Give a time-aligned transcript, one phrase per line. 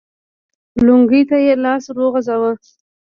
[0.85, 2.51] لونګۍ ته يې لاس ور وغځاوه.